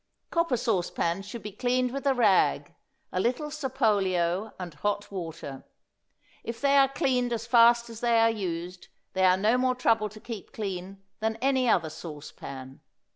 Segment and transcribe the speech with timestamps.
[0.31, 2.73] Copper sauce pans should be cleaned with a rag,
[3.11, 5.63] a little Sapolio and hot water.
[6.43, 10.09] If they are cleaned as fast as they are used they are no more trouble
[10.09, 12.79] to keep clean than any other sauce pan.